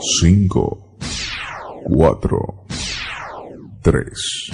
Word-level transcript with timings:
5, 0.00 0.96
4, 1.84 2.64
3, 3.82 4.50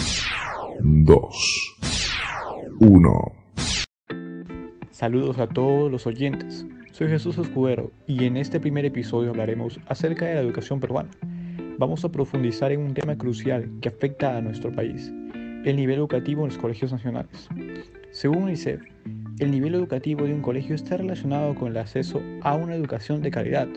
2, 0.80 1.76
1. 2.80 3.32
Saludos 4.90 5.38
a 5.38 5.46
todos 5.46 5.90
los 5.90 6.06
oyentes. 6.06 6.66
Soy 6.92 7.08
Jesús 7.08 7.38
Escudero 7.38 7.90
y 8.06 8.24
en 8.24 8.36
este 8.36 8.60
primer 8.60 8.84
episodio 8.84 9.30
hablaremos 9.30 9.80
acerca 9.86 10.26
de 10.26 10.34
la 10.34 10.40
educación 10.40 10.80
peruana. 10.80 11.10
Vamos 11.78 12.04
a 12.04 12.12
profundizar 12.12 12.72
en 12.72 12.80
un 12.80 12.94
tema 12.94 13.16
crucial 13.16 13.70
que 13.80 13.88
afecta 13.88 14.36
a 14.36 14.40
nuestro 14.40 14.72
país, 14.72 15.12
el 15.64 15.76
nivel 15.76 15.96
educativo 15.96 16.42
en 16.42 16.48
los 16.48 16.58
colegios 16.58 16.92
nacionales. 16.92 17.48
Según 18.12 18.44
UNICEF, 18.44 18.82
el 19.38 19.50
nivel 19.50 19.74
educativo 19.74 20.24
de 20.24 20.34
un 20.34 20.42
colegio 20.42 20.74
está 20.74 20.96
relacionado 20.96 21.54
con 21.54 21.68
el 21.68 21.78
acceso 21.78 22.20
a 22.42 22.54
una 22.54 22.74
educación 22.74 23.22
de 23.22 23.30
calidad, 23.30 23.68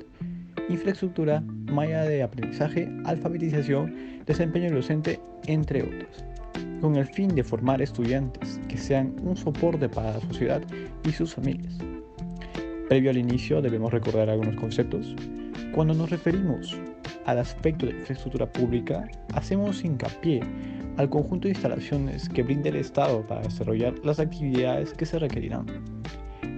infraestructura, 0.70 1.42
malla 1.72 2.04
de 2.04 2.24
aprendizaje, 2.24 2.90
alfabetización, 3.06 4.24
desempeño 4.26 4.74
docente, 4.74 5.20
entre 5.48 5.84
otros, 5.84 6.24
con 6.82 6.96
el 6.96 7.06
fin 7.06 7.34
de 7.36 7.44
formar 7.44 7.82
estudiantes 7.82 8.60
que 8.68 8.78
sean 8.78 9.16
un 9.24 9.36
soporte 9.36 9.90
para 9.90 10.14
la 10.14 10.22
sociedad 10.22 10.62
y 11.04 11.12
sus 11.12 11.34
familias. 11.36 11.78
Previo 12.90 13.12
al 13.12 13.18
inicio 13.18 13.62
debemos 13.62 13.92
recordar 13.92 14.30
algunos 14.30 14.56
conceptos. 14.56 15.16
Cuando 15.74 15.94
nos 15.94 16.10
referimos 16.10 16.78
al 17.26 17.40
aspecto 17.40 17.86
de 17.86 17.94
infraestructura 17.94 18.52
pública, 18.52 19.10
hacemos 19.34 19.84
hincapié 19.84 20.42
al 20.98 21.10
conjunto 21.10 21.48
de 21.48 21.54
instalaciones 21.54 22.30
que 22.30 22.44
brinda 22.44 22.70
el 22.70 22.76
Estado 22.76 23.26
para 23.26 23.42
desarrollar 23.42 23.94
las 24.04 24.20
actividades 24.20 24.94
que 24.94 25.06
se 25.06 25.18
requerirán. 25.20 25.66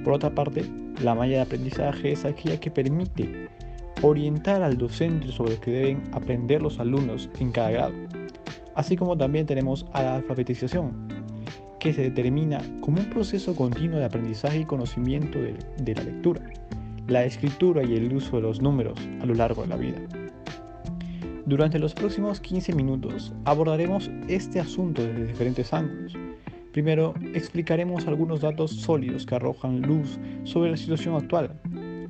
Por 0.03 0.13
otra 0.13 0.33
parte, 0.33 0.65
la 1.01 1.15
malla 1.15 1.37
de 1.37 1.41
aprendizaje 1.41 2.11
es 2.11 2.25
aquella 2.25 2.59
que 2.59 2.71
permite 2.71 3.47
orientar 4.01 4.61
al 4.61 4.77
docente 4.77 5.31
sobre 5.31 5.55
lo 5.55 5.59
que 5.61 5.71
deben 5.71 6.03
aprender 6.11 6.61
los 6.61 6.79
alumnos 6.79 7.29
en 7.39 7.51
cada 7.51 7.71
grado. 7.71 7.93
Así 8.75 8.95
como 8.95 9.17
también 9.17 9.45
tenemos 9.45 9.85
a 9.93 10.03
la 10.03 10.15
alfabetización, 10.15 11.07
que 11.79 11.93
se 11.93 12.01
determina 12.01 12.61
como 12.81 12.99
un 12.99 13.09
proceso 13.09 13.55
continuo 13.55 13.99
de 13.99 14.05
aprendizaje 14.05 14.59
y 14.59 14.65
conocimiento 14.65 15.39
de, 15.39 15.55
de 15.77 15.95
la 15.95 16.03
lectura, 16.03 16.41
la 17.07 17.23
escritura 17.23 17.83
y 17.83 17.95
el 17.95 18.13
uso 18.13 18.37
de 18.37 18.41
los 18.41 18.61
números 18.61 18.99
a 19.21 19.25
lo 19.25 19.33
largo 19.33 19.61
de 19.61 19.67
la 19.67 19.77
vida. 19.77 19.99
Durante 21.45 21.77
los 21.77 21.93
próximos 21.93 22.39
15 22.39 22.73
minutos 22.73 23.31
abordaremos 23.45 24.09
este 24.27 24.59
asunto 24.59 25.03
desde 25.05 25.27
diferentes 25.27 25.71
ángulos. 25.73 26.13
Primero, 26.71 27.13
explicaremos 27.35 28.07
algunos 28.07 28.41
datos 28.41 28.71
sólidos 28.71 29.25
que 29.27 29.35
arrojan 29.35 29.81
luz 29.81 30.19
sobre 30.43 30.71
la 30.71 30.77
situación 30.77 31.15
actual. 31.15 31.57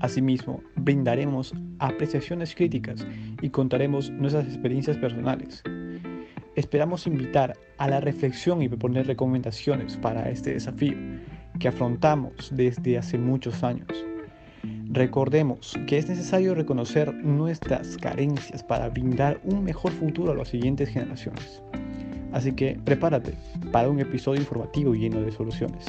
Asimismo, 0.06 0.62
brindaremos 0.76 1.52
apreciaciones 1.80 2.54
críticas 2.54 3.08
y 3.42 3.50
contaremos 3.50 4.12
nuestras 4.12 4.46
experiencias 4.46 4.98
personales. 4.98 5.64
Esperamos 6.56 7.08
invitar 7.08 7.58
a 7.80 7.90
la 7.90 8.02
reflexión 8.02 8.62
y 8.62 8.70
proponer 8.70 9.08
recomendaciones 9.08 9.98
para 9.98 10.30
este 10.30 10.54
desafío 10.54 10.96
que 11.60 11.70
afrontamos 11.70 12.52
desde 12.52 13.00
hace 13.00 13.18
muchos 13.18 13.64
años. 13.64 13.88
Recordemos 14.92 15.74
que 15.88 15.98
es 15.98 16.08
necesario 16.08 16.54
reconocer 16.54 17.12
nuestras 17.12 17.98
carencias 17.98 18.64
para 18.64 18.90
brindar 18.90 19.42
un 19.44 19.64
mejor 19.64 19.92
futuro 19.92 20.34
a 20.34 20.36
las 20.36 20.50
siguientes 20.50 20.90
generaciones. 20.90 21.64
Así 22.32 22.52
que 22.52 22.80
prepárate 22.86 23.34
para 23.72 23.90
un 23.90 24.00
episodio 24.00 24.42
informativo 24.42 24.94
lleno 24.94 25.22
de 25.22 25.32
soluciones. 25.32 25.88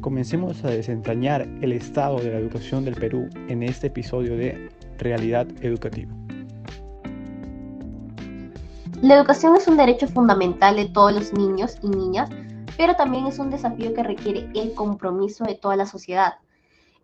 Comencemos 0.00 0.64
a 0.64 0.68
desentrañar 0.68 1.42
el 1.62 1.72
estado 1.72 2.18
de 2.18 2.30
la 2.30 2.38
educación 2.38 2.84
del 2.84 2.94
Perú 2.94 3.28
en 3.48 3.62
este 3.62 3.88
episodio 3.88 4.36
de 4.36 4.70
Realidad 4.98 5.46
Educativa. 5.62 6.12
La 9.02 9.16
educación 9.16 9.56
es 9.56 9.68
un 9.68 9.76
derecho 9.76 10.08
fundamental 10.08 10.76
de 10.76 10.86
todos 10.86 11.12
los 11.12 11.32
niños 11.32 11.76
y 11.82 11.88
niñas, 11.88 12.30
pero 12.76 12.94
también 12.94 13.26
es 13.26 13.38
un 13.38 13.50
desafío 13.50 13.92
que 13.92 14.02
requiere 14.02 14.48
el 14.54 14.74
compromiso 14.74 15.44
de 15.44 15.54
toda 15.54 15.76
la 15.76 15.86
sociedad. 15.86 16.34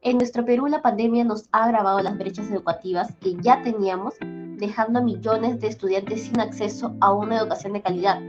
En 0.00 0.16
nuestro 0.18 0.44
Perú 0.44 0.66
la 0.66 0.82
pandemia 0.82 1.22
nos 1.22 1.48
ha 1.52 1.64
agravado 1.64 2.00
las 2.00 2.18
brechas 2.18 2.50
educativas 2.50 3.14
que 3.20 3.36
ya 3.40 3.62
teníamos, 3.62 4.14
dejando 4.20 4.98
a 4.98 5.02
millones 5.02 5.60
de 5.60 5.68
estudiantes 5.68 6.22
sin 6.22 6.40
acceso 6.40 6.96
a 7.00 7.12
una 7.12 7.38
educación 7.38 7.74
de 7.74 7.82
calidad 7.82 8.20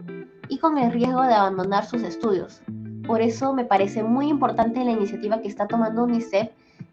y 0.50 0.58
con 0.58 0.78
el 0.78 0.92
riesgo 0.92 1.24
de 1.24 1.34
abandonar 1.34 1.86
sus 1.86 2.04
estudios. 2.04 2.62
Por 3.06 3.22
eso 3.22 3.54
me 3.54 3.66
parece 3.66 4.04
muy 4.04 4.30
importante 4.30 4.84
la 4.84 4.92
iniciativa 4.92 5.42
que 5.42 5.48
está 5.48 5.68
tomando 5.68 6.04
UNICEF, 6.04 6.50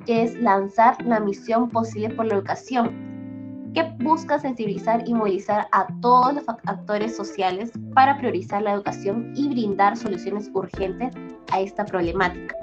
que 0.06 0.22
es 0.22 0.34
lanzar 0.40 1.04
la 1.04 1.20
misión 1.20 1.68
posible 1.68 2.10
por 2.10 2.26
la 2.26 2.34
educación, 2.34 3.70
que 3.74 3.84
busca 4.00 4.38
sensibilizar 4.38 5.06
y 5.06 5.14
movilizar 5.14 5.68
a 5.70 5.86
todos 6.00 6.34
los 6.34 6.48
actores 6.48 7.16
sociales 7.16 7.70
para 7.94 8.18
priorizar 8.18 8.62
la 8.62 8.72
educación 8.72 9.32
y 9.36 9.48
brindar 9.48 9.96
soluciones 9.96 10.50
urgentes 10.52 11.14
a 11.52 11.60
esta 11.60 11.84
problemática. 11.84 12.56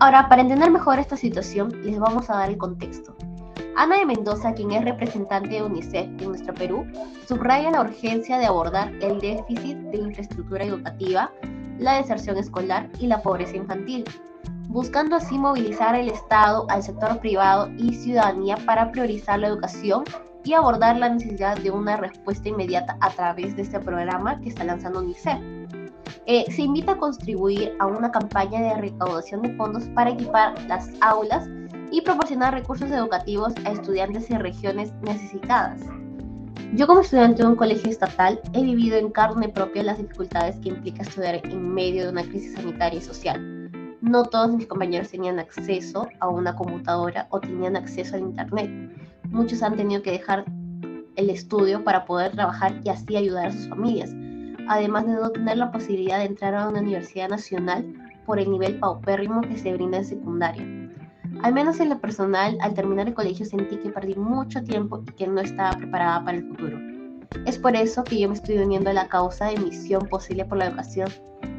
Ahora, 0.00 0.28
para 0.28 0.42
entender 0.42 0.70
mejor 0.70 0.98
esta 0.98 1.16
situación, 1.16 1.72
les 1.82 1.98
vamos 1.98 2.30
a 2.30 2.36
dar 2.36 2.50
el 2.50 2.58
contexto. 2.58 3.17
Ana 3.78 3.98
de 3.98 4.06
Mendoza, 4.06 4.54
quien 4.54 4.72
es 4.72 4.84
representante 4.84 5.50
de 5.50 5.62
UNICEF 5.62 6.06
en 6.06 6.24
nuestro 6.24 6.52
Perú, 6.52 6.84
subraya 7.28 7.70
la 7.70 7.82
urgencia 7.82 8.36
de 8.36 8.46
abordar 8.46 8.92
el 9.00 9.20
déficit 9.20 9.76
de 9.76 9.98
infraestructura 9.98 10.64
educativa, 10.64 11.30
la 11.78 11.98
deserción 11.98 12.36
escolar 12.38 12.90
y 12.98 13.06
la 13.06 13.22
pobreza 13.22 13.56
infantil, 13.56 14.02
buscando 14.66 15.14
así 15.14 15.38
movilizar 15.38 15.94
el 15.94 16.08
Estado, 16.08 16.66
al 16.70 16.82
sector 16.82 17.20
privado 17.20 17.68
y 17.78 17.94
ciudadanía 17.94 18.56
para 18.66 18.90
priorizar 18.90 19.38
la 19.38 19.46
educación 19.46 20.02
y 20.42 20.54
abordar 20.54 20.96
la 20.96 21.10
necesidad 21.10 21.56
de 21.58 21.70
una 21.70 21.98
respuesta 21.98 22.48
inmediata 22.48 22.98
a 23.00 23.10
través 23.10 23.54
de 23.54 23.62
este 23.62 23.78
programa 23.78 24.40
que 24.40 24.48
está 24.48 24.64
lanzando 24.64 24.98
UNICEF. 24.98 25.38
Eh, 26.26 26.50
se 26.50 26.62
invita 26.62 26.92
a 26.92 26.96
contribuir 26.96 27.76
a 27.78 27.86
una 27.86 28.10
campaña 28.10 28.60
de 28.60 28.74
recaudación 28.74 29.42
de 29.42 29.54
fondos 29.54 29.84
para 29.94 30.10
equipar 30.10 30.60
las 30.62 30.90
aulas 31.00 31.48
y 31.90 32.00
proporcionar 32.02 32.54
recursos 32.54 32.90
educativos 32.90 33.54
a 33.64 33.72
estudiantes 33.72 34.30
en 34.30 34.40
regiones 34.40 34.92
necesitadas. 35.02 35.80
Yo 36.74 36.86
como 36.86 37.00
estudiante 37.00 37.42
de 37.42 37.48
un 37.48 37.56
colegio 37.56 37.90
estatal 37.90 38.40
he 38.52 38.62
vivido 38.62 38.98
en 38.98 39.10
carne 39.10 39.48
propia 39.48 39.82
las 39.82 39.98
dificultades 39.98 40.56
que 40.56 40.68
implica 40.68 41.02
estudiar 41.02 41.40
en 41.44 41.74
medio 41.74 42.04
de 42.04 42.10
una 42.10 42.22
crisis 42.22 42.54
sanitaria 42.54 42.98
y 42.98 43.02
social. 43.02 43.70
No 44.00 44.24
todos 44.24 44.52
mis 44.54 44.66
compañeros 44.66 45.10
tenían 45.10 45.38
acceso 45.38 46.08
a 46.20 46.28
una 46.28 46.54
computadora 46.54 47.26
o 47.30 47.40
tenían 47.40 47.76
acceso 47.76 48.16
al 48.16 48.22
Internet. 48.22 48.70
Muchos 49.30 49.62
han 49.62 49.76
tenido 49.76 50.02
que 50.02 50.12
dejar 50.12 50.44
el 51.16 51.30
estudio 51.30 51.82
para 51.82 52.04
poder 52.04 52.32
trabajar 52.32 52.80
y 52.84 52.90
así 52.90 53.16
ayudar 53.16 53.46
a 53.46 53.52
sus 53.52 53.68
familias 53.68 54.14
además 54.68 55.06
de 55.06 55.14
no 55.14 55.30
tener 55.30 55.56
la 55.56 55.72
posibilidad 55.72 56.18
de 56.18 56.26
entrar 56.26 56.54
a 56.54 56.68
una 56.68 56.80
universidad 56.80 57.28
nacional 57.28 57.84
por 58.26 58.38
el 58.38 58.50
nivel 58.50 58.78
paupérrimo 58.78 59.40
que 59.40 59.56
se 59.56 59.72
brinda 59.72 59.98
en 59.98 60.04
secundaria. 60.04 60.87
Al 61.42 61.54
menos 61.54 61.78
en 61.78 61.88
lo 61.88 62.00
personal, 62.00 62.58
al 62.60 62.74
terminar 62.74 63.06
el 63.06 63.14
colegio 63.14 63.46
sentí 63.46 63.76
que 63.76 63.90
perdí 63.90 64.16
mucho 64.16 64.62
tiempo 64.64 65.02
y 65.06 65.12
que 65.12 65.28
no 65.28 65.40
estaba 65.40 65.76
preparada 65.76 66.24
para 66.24 66.38
el 66.38 66.48
futuro. 66.48 66.78
Es 67.46 67.58
por 67.58 67.76
eso 67.76 68.02
que 68.02 68.18
yo 68.18 68.28
me 68.28 68.34
estoy 68.34 68.58
uniendo 68.58 68.90
a 68.90 68.92
la 68.92 69.06
causa 69.06 69.46
de 69.46 69.58
misión 69.58 70.06
posible 70.08 70.44
por 70.44 70.58
la 70.58 70.66
educación 70.66 71.08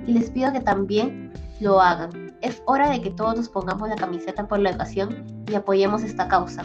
y 0.06 0.14
les 0.14 0.32
pido 0.32 0.52
que 0.52 0.60
también 0.60 1.32
lo 1.62 1.80
hagan. 1.80 2.34
Es 2.42 2.62
hora 2.66 2.90
de 2.90 3.02
que 3.02 3.12
todos 3.12 3.38
nos 3.38 3.50
pongamos 3.50 3.88
la 3.88 3.96
camiseta 3.96 4.48
por 4.48 4.60
la 4.60 4.72
educación 4.72 5.26
y 5.48 5.56
apoyemos 5.56 6.04
esta 6.04 6.28
causa, 6.28 6.64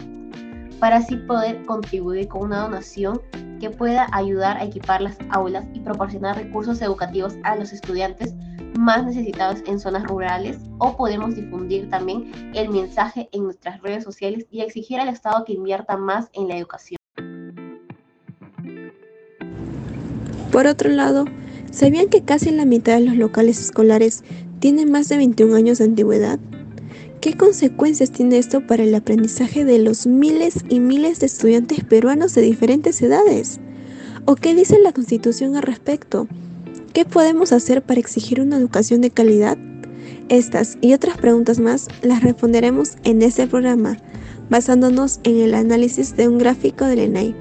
para 0.79 0.97
así 0.97 1.15
poder 1.15 1.63
contribuir 1.65 2.27
con 2.27 2.43
una 2.43 2.61
donación 2.61 3.21
que 3.61 3.69
pueda 3.69 4.07
ayudar 4.11 4.57
a 4.57 4.65
equipar 4.65 5.01
las 5.01 5.17
aulas 5.29 5.65
y 5.73 5.79
proporcionar 5.79 6.35
recursos 6.35 6.81
educativos 6.81 7.35
a 7.43 7.55
los 7.55 7.71
estudiantes 7.71 8.35
más 8.85 9.03
necesitados 9.03 9.63
en 9.65 9.79
zonas 9.79 10.03
rurales 10.03 10.57
o 10.77 10.95
podemos 10.95 11.35
difundir 11.35 11.89
también 11.89 12.31
el 12.53 12.69
mensaje 12.69 13.27
en 13.31 13.43
nuestras 13.43 13.81
redes 13.81 14.03
sociales 14.03 14.45
y 14.51 14.61
exigir 14.61 14.99
al 14.99 15.09
Estado 15.09 15.43
que 15.43 15.53
invierta 15.53 15.97
más 15.97 16.29
en 16.33 16.47
la 16.47 16.55
educación. 16.55 16.97
Por 20.51 20.67
otro 20.67 20.89
lado, 20.89 21.25
¿sabían 21.71 22.09
que 22.09 22.21
casi 22.21 22.51
la 22.51 22.65
mitad 22.65 22.93
de 22.99 23.05
los 23.05 23.15
locales 23.15 23.59
escolares 23.59 24.23
tienen 24.59 24.91
más 24.91 25.09
de 25.09 25.17
21 25.17 25.55
años 25.55 25.79
de 25.79 25.85
antigüedad? 25.85 26.39
¿Qué 27.21 27.35
consecuencias 27.35 28.11
tiene 28.11 28.37
esto 28.37 28.67
para 28.67 28.83
el 28.83 28.93
aprendizaje 28.93 29.65
de 29.65 29.79
los 29.79 30.05
miles 30.05 30.63
y 30.69 30.79
miles 30.79 31.19
de 31.19 31.25
estudiantes 31.25 31.83
peruanos 31.83 32.35
de 32.35 32.43
diferentes 32.43 33.01
edades? 33.01 33.59
¿O 34.25 34.35
qué 34.35 34.53
dice 34.53 34.77
la 34.79 34.93
Constitución 34.93 35.55
al 35.55 35.63
respecto? 35.63 36.27
¿Qué 36.95 37.03
podemos 37.03 37.51
hacer 37.51 37.81
para 37.81 37.99
exigir 37.99 38.39
una 38.39 38.55
educación 38.55 39.01
de 39.01 39.09
calidad? 39.09 39.57
Estas 40.29 40.77
y 40.79 40.93
otras 40.93 41.17
preguntas 41.17 41.59
más 41.59 41.89
las 42.01 42.23
responderemos 42.23 42.93
en 43.03 43.21
este 43.21 43.47
programa, 43.47 43.97
basándonos 44.49 45.19
en 45.25 45.41
el 45.41 45.55
análisis 45.55 46.15
de 46.15 46.29
un 46.29 46.37
gráfico 46.37 46.85
del 46.85 46.99
ENAI. 46.99 47.35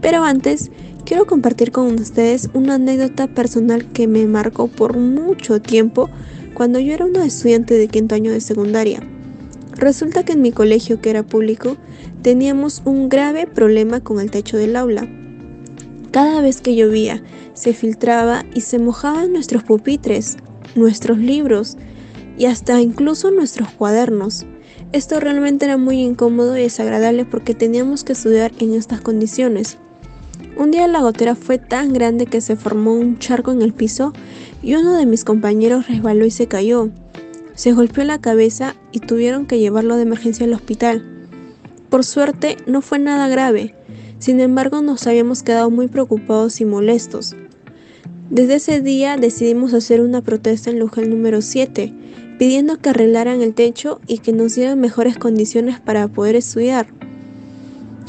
Pero 0.00 0.22
antes, 0.22 0.70
quiero 1.04 1.26
compartir 1.26 1.72
con 1.72 1.98
ustedes 1.98 2.48
una 2.54 2.74
anécdota 2.74 3.26
personal 3.26 3.90
que 3.90 4.06
me 4.06 4.24
marcó 4.26 4.68
por 4.68 4.96
mucho 4.96 5.60
tiempo 5.60 6.08
cuando 6.54 6.78
yo 6.78 6.94
era 6.94 7.06
una 7.06 7.26
estudiante 7.26 7.74
de 7.74 7.88
quinto 7.88 8.14
año 8.14 8.30
de 8.30 8.40
secundaria. 8.40 9.00
Resulta 9.72 10.24
que 10.24 10.34
en 10.34 10.42
mi 10.42 10.52
colegio, 10.52 11.00
que 11.00 11.10
era 11.10 11.24
público, 11.24 11.76
teníamos 12.22 12.82
un 12.84 13.08
grave 13.08 13.48
problema 13.48 13.98
con 13.98 14.20
el 14.20 14.30
techo 14.30 14.58
del 14.58 14.76
aula. 14.76 15.08
Cada 16.10 16.40
vez 16.40 16.60
que 16.60 16.74
llovía, 16.74 17.22
se 17.54 17.72
filtraba 17.72 18.44
y 18.52 18.62
se 18.62 18.78
mojaban 18.78 19.32
nuestros 19.32 19.62
pupitres, 19.62 20.38
nuestros 20.74 21.18
libros 21.18 21.76
y 22.36 22.46
hasta 22.46 22.80
incluso 22.80 23.30
nuestros 23.30 23.70
cuadernos. 23.70 24.46
Esto 24.92 25.20
realmente 25.20 25.66
era 25.66 25.76
muy 25.76 26.00
incómodo 26.00 26.56
y 26.56 26.62
desagradable 26.62 27.24
porque 27.24 27.54
teníamos 27.54 28.02
que 28.02 28.14
estudiar 28.14 28.50
en 28.58 28.74
estas 28.74 29.00
condiciones. 29.00 29.78
Un 30.56 30.72
día 30.72 30.88
la 30.88 31.00
gotera 31.00 31.36
fue 31.36 31.58
tan 31.58 31.92
grande 31.92 32.26
que 32.26 32.40
se 32.40 32.56
formó 32.56 32.92
un 32.94 33.18
charco 33.18 33.52
en 33.52 33.62
el 33.62 33.72
piso 33.72 34.12
y 34.62 34.74
uno 34.74 34.96
de 34.96 35.06
mis 35.06 35.24
compañeros 35.24 35.86
resbaló 35.86 36.26
y 36.26 36.32
se 36.32 36.48
cayó. 36.48 36.90
Se 37.54 37.72
golpeó 37.72 38.02
la 38.04 38.20
cabeza 38.20 38.74
y 38.90 38.98
tuvieron 38.98 39.46
que 39.46 39.60
llevarlo 39.60 39.96
de 39.96 40.02
emergencia 40.02 40.44
al 40.44 40.54
hospital. 40.54 41.04
Por 41.88 42.04
suerte 42.04 42.56
no 42.66 42.82
fue 42.82 42.98
nada 42.98 43.28
grave, 43.28 43.74
sin 44.20 44.38
embargo 44.38 44.82
nos 44.82 45.06
habíamos 45.06 45.42
quedado 45.42 45.70
muy 45.70 45.88
preocupados 45.88 46.60
y 46.60 46.64
molestos. 46.64 47.34
Desde 48.30 48.56
ese 48.56 48.80
día 48.80 49.16
decidimos 49.16 49.74
hacer 49.74 50.00
una 50.00 50.22
protesta 50.22 50.70
en 50.70 50.78
Luján 50.78 51.10
número 51.10 51.42
7, 51.42 51.92
pidiendo 52.38 52.78
que 52.78 52.90
arreglaran 52.90 53.42
el 53.42 53.54
techo 53.54 54.00
y 54.06 54.18
que 54.18 54.32
nos 54.32 54.54
dieran 54.54 54.78
mejores 54.78 55.18
condiciones 55.18 55.80
para 55.80 56.06
poder 56.06 56.36
estudiar. 56.36 56.86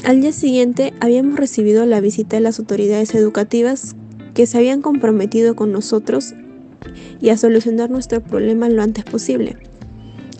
Al 0.04 0.20
día 0.20 0.32
siguiente 0.32 0.92
habíamos 1.00 1.36
recibido 1.36 1.86
la 1.86 2.00
visita 2.00 2.36
de 2.36 2.42
las 2.42 2.58
autoridades 2.58 3.14
educativas 3.14 3.96
que 4.34 4.46
se 4.46 4.58
habían 4.58 4.82
comprometido 4.82 5.56
con 5.56 5.72
nosotros 5.72 6.34
y 7.20 7.30
a 7.30 7.36
solucionar 7.36 7.90
nuestro 7.90 8.20
problema 8.20 8.68
lo 8.68 8.82
antes 8.82 9.04
posible. 9.04 9.56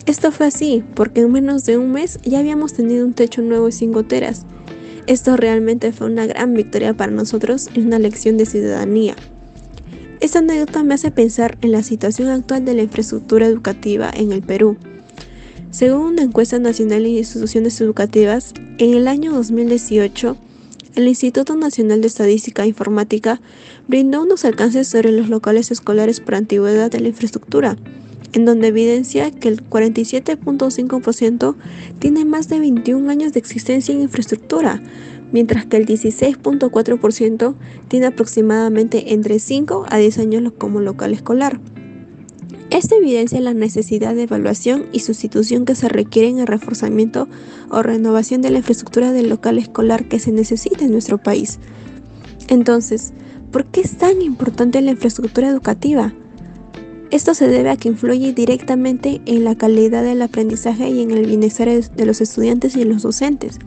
Esto 0.05 0.31
fue 0.31 0.47
así, 0.47 0.83
porque 0.95 1.21
en 1.21 1.31
menos 1.31 1.65
de 1.65 1.77
un 1.77 1.91
mes 1.93 2.19
ya 2.23 2.39
habíamos 2.39 2.73
tenido 2.73 3.05
un 3.05 3.13
techo 3.13 3.41
nuevo 3.41 3.69
y 3.69 3.71
sin 3.71 3.91
goteras. 3.91 4.45
Esto 5.05 5.35
realmente 5.35 5.91
fue 5.91 6.07
una 6.07 6.25
gran 6.25 6.53
victoria 6.53 6.93
para 6.93 7.11
nosotros 7.11 7.69
y 7.73 7.81
una 7.81 7.99
lección 7.99 8.37
de 8.37 8.45
ciudadanía. 8.45 9.15
Esta 10.21 10.39
anécdota 10.39 10.83
me 10.83 10.93
hace 10.93 11.11
pensar 11.11 11.57
en 11.61 11.73
la 11.73 11.83
situación 11.83 12.29
actual 12.29 12.63
de 12.63 12.73
la 12.73 12.83
infraestructura 12.83 13.45
educativa 13.45 14.09
en 14.15 14.31
el 14.31 14.41
Perú. 14.41 14.77
Según 15.71 16.05
una 16.05 16.21
encuesta 16.21 16.59
nacional 16.59 17.03
de 17.03 17.09
instituciones 17.09 17.81
educativas, 17.81 18.53
en 18.77 18.93
el 18.93 19.09
año 19.09 19.33
2018, 19.33 20.37
el 20.95 21.07
Instituto 21.07 21.55
Nacional 21.55 22.01
de 22.01 22.07
Estadística 22.07 22.63
e 22.63 22.67
Informática 22.67 23.41
brindó 23.87 24.21
unos 24.21 24.45
alcances 24.45 24.87
sobre 24.87 25.11
los 25.11 25.27
locales 25.27 25.71
escolares 25.71 26.21
por 26.21 26.35
antigüedad 26.35 26.91
de 26.91 27.01
la 27.01 27.09
infraestructura, 27.09 27.75
en 28.33 28.45
donde 28.45 28.67
evidencia 28.67 29.31
que 29.31 29.47
el 29.47 29.63
47.5% 29.63 31.55
tiene 31.99 32.25
más 32.25 32.49
de 32.49 32.59
21 32.59 33.09
años 33.09 33.33
de 33.33 33.39
existencia 33.39 33.93
en 33.93 34.01
infraestructura, 34.01 34.81
mientras 35.31 35.65
que 35.65 35.77
el 35.77 35.85
16.4% 35.85 37.55
tiene 37.87 38.07
aproximadamente 38.07 39.13
entre 39.13 39.39
5 39.39 39.85
a 39.89 39.97
10 39.97 40.19
años 40.19 40.53
como 40.57 40.79
local 40.79 41.13
escolar. 41.13 41.59
Esto 42.69 42.95
evidencia 42.95 43.39
la 43.39 43.53
necesidad 43.53 44.15
de 44.15 44.23
evaluación 44.23 44.87
y 44.91 45.01
sustitución 45.01 45.63
que 45.63 45.75
se 45.75 45.89
requiere 45.89 46.29
en 46.29 46.47
reforzamiento 46.47 47.27
o 47.69 47.83
renovación 47.83 48.41
de 48.41 48.49
la 48.49 48.57
infraestructura 48.59 49.11
del 49.11 49.29
local 49.29 49.59
escolar 49.59 50.07
que 50.07 50.17
se 50.17 50.31
necesita 50.31 50.83
en 50.83 50.91
nuestro 50.91 51.19
país. 51.19 51.59
Entonces, 52.47 53.13
¿por 53.51 53.65
qué 53.65 53.81
es 53.81 53.95
tan 53.97 54.23
importante 54.23 54.81
la 54.81 54.91
infraestructura 54.91 55.49
educativa? 55.49 56.15
Esto 57.13 57.35
se 57.35 57.47
debe 57.47 57.69
a 57.69 57.77
que 57.77 57.89
influye 57.89 58.33
directamente 58.33 59.21
en 59.27 59.43
la 59.43 59.53
calidad 59.53 60.01
del 60.01 60.23
aprendizaje 60.23 60.89
y 60.89 61.03
en 61.03 61.11
el 61.11 61.27
bienestar 61.27 61.69
de 61.69 62.05
los 62.07 62.21
estudiantes 62.21 62.75
y 62.75 62.85
los 62.85 63.03
docentes. 63.03 63.59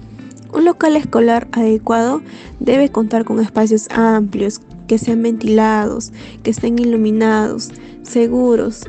Un 0.52 0.64
local 0.64 0.96
escolar 0.96 1.46
adecuado 1.52 2.22
debe 2.58 2.88
contar 2.88 3.24
con 3.24 3.38
espacios 3.38 3.86
amplios, 3.92 4.60
que 4.88 4.98
sean 4.98 5.22
ventilados, 5.22 6.10
que 6.42 6.50
estén 6.50 6.76
iluminados, 6.80 7.70
seguros 8.02 8.82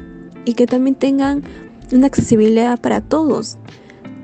y 0.44 0.56
que 0.56 0.66
también 0.66 0.96
tengan 0.96 1.44
una 1.92 2.08
accesibilidad 2.08 2.82
para 2.82 3.02
todos. 3.02 3.60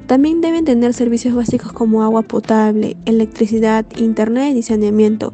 También 0.07 0.41
deben 0.41 0.65
tener 0.65 0.95
servicios 0.95 1.36
básicos 1.36 1.74
como 1.74 2.01
agua 2.01 2.24
potable, 2.24 2.97
electricidad, 3.06 3.86
internet 3.97 4.56
y 4.57 4.63
saneamiento. 4.63 5.31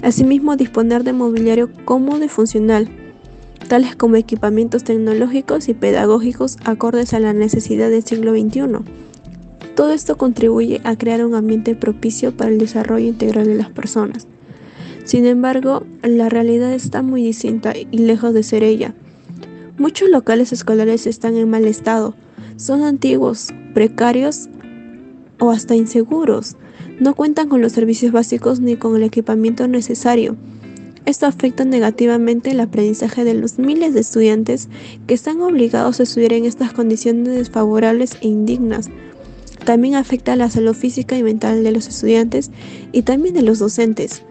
Asimismo, 0.00 0.56
disponer 0.56 1.04
de 1.04 1.12
mobiliario 1.12 1.68
cómodo 1.84 2.24
y 2.24 2.28
funcional, 2.28 2.88
tales 3.68 3.96
como 3.96 4.16
equipamientos 4.16 4.84
tecnológicos 4.84 5.68
y 5.68 5.74
pedagógicos 5.74 6.56
acordes 6.64 7.14
a 7.14 7.20
la 7.20 7.32
necesidad 7.32 7.90
del 7.90 8.04
siglo 8.04 8.32
XXI. 8.32 8.84
Todo 9.74 9.92
esto 9.92 10.16
contribuye 10.16 10.80
a 10.84 10.96
crear 10.96 11.24
un 11.24 11.34
ambiente 11.34 11.74
propicio 11.74 12.36
para 12.36 12.50
el 12.50 12.58
desarrollo 12.58 13.06
integral 13.06 13.46
de 13.46 13.54
las 13.54 13.70
personas. 13.70 14.26
Sin 15.04 15.26
embargo, 15.26 15.84
la 16.02 16.28
realidad 16.28 16.72
está 16.72 17.02
muy 17.02 17.22
distinta 17.22 17.72
y 17.76 17.98
lejos 17.98 18.34
de 18.34 18.42
ser 18.42 18.62
ella. 18.62 18.94
Muchos 19.78 20.10
locales 20.10 20.52
escolares 20.52 21.06
están 21.06 21.36
en 21.36 21.48
mal 21.48 21.64
estado, 21.64 22.14
son 22.56 22.82
antiguos, 22.82 23.48
precarios 23.72 24.48
o 25.38 25.50
hasta 25.50 25.74
inseguros. 25.74 26.56
No 27.00 27.14
cuentan 27.14 27.48
con 27.48 27.62
los 27.62 27.72
servicios 27.72 28.12
básicos 28.12 28.60
ni 28.60 28.76
con 28.76 28.94
el 28.96 29.02
equipamiento 29.02 29.66
necesario. 29.66 30.36
Esto 31.06 31.26
afecta 31.26 31.64
negativamente 31.64 32.50
el 32.50 32.60
aprendizaje 32.60 33.24
de 33.24 33.34
los 33.34 33.58
miles 33.58 33.94
de 33.94 34.00
estudiantes 34.00 34.68
que 35.06 35.14
están 35.14 35.40
obligados 35.40 35.98
a 35.98 36.02
estudiar 36.02 36.34
en 36.34 36.44
estas 36.44 36.72
condiciones 36.72 37.34
desfavorables 37.34 38.16
e 38.20 38.28
indignas. 38.28 38.90
También 39.64 39.94
afecta 39.94 40.36
la 40.36 40.50
salud 40.50 40.74
física 40.74 41.16
y 41.16 41.22
mental 41.22 41.64
de 41.64 41.72
los 41.72 41.86
estudiantes 41.88 42.50
y 42.92 43.02
también 43.02 43.34
de 43.34 43.42
los 43.42 43.58
docentes 43.58 44.22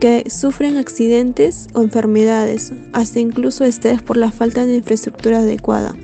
que 0.00 0.30
sufren 0.30 0.76
accidentes 0.76 1.68
o 1.74 1.82
enfermedades, 1.82 2.72
hasta 2.92 3.18
incluso 3.18 3.64
estrés 3.64 4.00
por 4.00 4.16
la 4.16 4.30
falta 4.30 4.64
de 4.64 4.76
infraestructura 4.76 5.38
adecuada. 5.38 5.94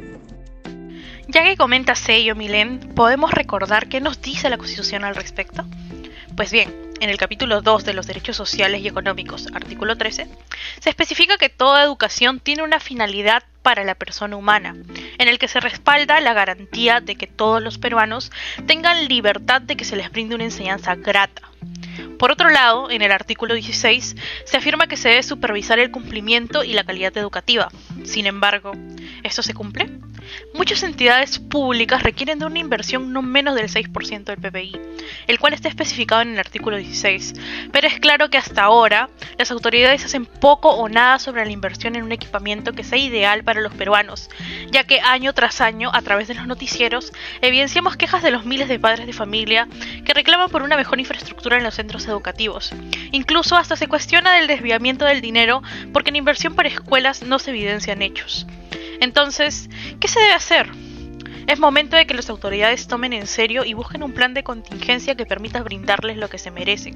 Ya 1.29 1.45
que 1.45 1.57
comenta 1.57 1.95
Sello 1.95 2.35
Milén, 2.35 2.81
¿podemos 2.95 3.31
recordar 3.33 3.89
qué 3.89 4.01
nos 4.01 4.21
dice 4.21 4.51
la 4.51 4.59
Constitución 4.59 5.05
al 5.05 5.15
respecto? 5.15 5.65
Pues 6.37 6.51
bien, 6.51 6.69
en 7.05 7.11
el 7.11 7.19
capítulo 7.19 7.61
2 7.61 7.85
de 7.85 7.93
los 7.93 8.07
Derechos 8.07 8.35
Sociales 8.35 8.81
y 8.81 8.89
Económicos, 8.89 9.49
artículo 9.53 9.95
13, 9.95 10.27
se 10.81 10.89
especifica 10.89 11.37
que 11.37 11.51
toda 11.51 11.85
educación 11.85 12.41
tiene 12.41 12.63
una 12.63 12.81
finalidad 12.81 13.43
para 13.61 13.85
la 13.85 13.95
persona 13.95 14.37
humana, 14.37 14.75
en 15.19 15.29
el 15.29 15.39
que 15.39 15.47
se 15.47 15.61
respalda 15.61 16.23
la 16.23 16.33
garantía 16.33 17.03
de 17.03 17.17
que 17.17 17.27
todos 17.27 17.63
los 17.63 17.77
peruanos 17.77 18.33
tengan 18.67 19.07
libertad 19.07 19.61
de 19.61 19.77
que 19.77 19.85
se 19.85 19.97
les 19.97 20.11
brinde 20.11 20.35
una 20.35 20.45
enseñanza 20.45 20.95
grata, 20.95 21.43
por 22.19 22.31
otro 22.31 22.49
lado, 22.49 22.91
en 22.91 23.03
el 23.03 23.13
artículo 23.13 23.55
16 23.55 24.17
se 24.45 24.57
afirma 24.57 24.87
que 24.87 24.97
se 24.97 25.11
debe 25.11 25.23
supervisar 25.23 25.79
el 25.79 25.91
cumplimiento 25.91 26.65
y 26.65 26.73
la 26.73 26.85
calidad 26.85 27.17
educativa. 27.19 27.71
Sin 28.05 28.27
embargo, 28.27 28.73
¿esto 29.23 29.43
se 29.43 29.53
cumple? 29.53 29.91
Muchas 30.55 30.83
entidades 30.83 31.39
públicas 31.39 32.03
requieren 32.03 32.39
de 32.39 32.47
una 32.47 32.59
inversión 32.59 33.13
no 33.13 33.21
menos 33.21 33.55
del 33.55 33.69
6% 33.69 34.25
del 34.25 34.39
PBI, 34.39 34.81
el 35.27 35.39
cual 35.39 35.55
está 35.55 35.69
especificado 35.69 36.23
en 36.23 36.33
el 36.33 36.39
artículo 36.39 36.77
16, 36.77 37.35
pero 37.73 37.87
es 37.87 37.99
claro 38.01 38.31
que 38.31 38.39
hasta 38.39 38.63
ahora 38.63 39.09
las 39.39 39.51
autoridades 39.51 40.05
hacen 40.05 40.27
poco 40.27 40.71
o 40.71 40.89
nada 40.89 41.19
sobre 41.19 41.45
la 41.45 41.51
inversión 41.51 41.97
en 41.97 42.03
un 42.03 42.13
equipamiento 42.13 42.73
que 42.73 42.85
sea 42.85 42.99
ideal 42.99 43.45
para 43.45 43.61
los 43.61 43.73
peruanos, 43.75 44.31
ya 44.71 44.85
que 44.85 45.01
año 45.01 45.33
tras 45.33 45.61
año, 45.61 45.91
a 45.93 46.03
través 46.03 46.29
de 46.29 46.35
los 46.35 46.47
noticieros, 46.47 47.13
evidenciamos 47.41 47.97
quejas 47.97 48.23
de 48.23 48.31
los 48.31 48.45
miles 48.45 48.69
de 48.69 48.79
padres 48.79 49.07
de 49.07 49.13
familia 49.13 49.69
que 50.05 50.15
reclaman 50.15 50.51
por 50.51 50.63
una 50.63 50.77
mejor 50.77 51.01
infraestructura 51.01 51.57
en 51.57 51.65
los 51.65 51.75
centros 51.75 52.07
educativos. 52.07 52.73
Incluso 53.13 53.57
hasta 53.57 53.77
se 53.77 53.89
cuestiona 53.89 54.35
del 54.35 54.47
desviamiento 54.47 55.05
del 55.05 55.21
dinero 55.21 55.63
porque 55.93 56.11
en 56.11 56.17
inversión 56.17 56.55
para 56.55 56.69
escuelas 56.69 57.23
no 57.23 57.39
se 57.39 57.51
evidencian 57.51 58.03
hechos. 58.03 58.47
Entonces, 59.01 59.69
¿qué 60.01 60.09
se 60.09 60.21
debe 60.21 60.33
hacer? 60.33 60.71
Es 61.47 61.59
momento 61.59 61.97
de 61.97 62.07
que 62.07 62.15
las 62.15 62.31
autoridades 62.31 62.87
tomen 62.87 63.13
en 63.13 63.27
serio 63.27 63.65
y 63.65 63.75
busquen 63.75 64.03
un 64.03 64.13
plan 64.13 64.35
de 64.35 64.43
contingencia 64.43 65.15
que 65.15 65.27
permita 65.27 65.63
brindarles 65.63 66.17
lo 66.17 66.29
que 66.29 66.39
se 66.39 66.51
merecen. 66.51 66.95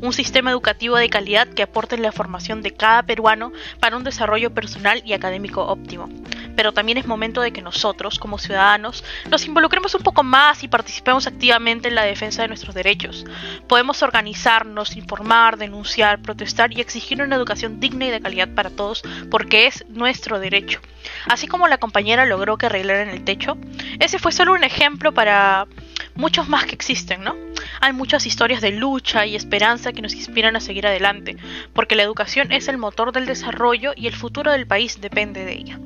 Un 0.00 0.12
sistema 0.12 0.50
educativo 0.50 0.96
de 0.96 1.08
calidad 1.08 1.48
que 1.48 1.62
aporte 1.62 1.98
la 1.98 2.12
formación 2.12 2.62
de 2.62 2.72
cada 2.72 3.02
peruano 3.02 3.52
para 3.80 3.96
un 3.96 4.04
desarrollo 4.04 4.54
personal 4.54 5.02
y 5.04 5.12
académico 5.12 5.66
óptimo 5.66 6.08
pero 6.58 6.72
también 6.72 6.98
es 6.98 7.06
momento 7.06 7.40
de 7.40 7.52
que 7.52 7.62
nosotros, 7.62 8.18
como 8.18 8.36
ciudadanos, 8.36 9.04
nos 9.30 9.46
involucremos 9.46 9.94
un 9.94 10.02
poco 10.02 10.24
más 10.24 10.64
y 10.64 10.66
participemos 10.66 11.28
activamente 11.28 11.86
en 11.86 11.94
la 11.94 12.02
defensa 12.02 12.42
de 12.42 12.48
nuestros 12.48 12.74
derechos. 12.74 13.24
Podemos 13.68 14.02
organizarnos, 14.02 14.96
informar, 14.96 15.56
denunciar, 15.56 16.20
protestar 16.20 16.72
y 16.72 16.80
exigir 16.80 17.22
una 17.22 17.36
educación 17.36 17.78
digna 17.78 18.06
y 18.06 18.10
de 18.10 18.20
calidad 18.20 18.48
para 18.56 18.70
todos, 18.70 19.04
porque 19.30 19.68
es 19.68 19.84
nuestro 19.88 20.40
derecho. 20.40 20.80
Así 21.28 21.46
como 21.46 21.68
la 21.68 21.78
compañera 21.78 22.26
logró 22.26 22.58
que 22.58 22.66
arreglaran 22.66 23.10
el 23.10 23.22
techo, 23.22 23.56
ese 24.00 24.18
fue 24.18 24.32
solo 24.32 24.52
un 24.52 24.64
ejemplo 24.64 25.14
para 25.14 25.68
muchos 26.16 26.48
más 26.48 26.66
que 26.66 26.74
existen, 26.74 27.22
¿no? 27.22 27.36
Hay 27.80 27.92
muchas 27.92 28.26
historias 28.26 28.60
de 28.60 28.72
lucha 28.72 29.26
y 29.26 29.36
esperanza 29.36 29.92
que 29.92 30.02
nos 30.02 30.14
inspiran 30.14 30.56
a 30.56 30.60
seguir 30.60 30.88
adelante, 30.88 31.36
porque 31.72 31.94
la 31.94 32.02
educación 32.02 32.50
es 32.50 32.66
el 32.66 32.78
motor 32.78 33.12
del 33.12 33.26
desarrollo 33.26 33.92
y 33.94 34.08
el 34.08 34.16
futuro 34.16 34.50
del 34.50 34.66
país 34.66 35.00
depende 35.00 35.44
de 35.44 35.52
ella. 35.52 35.78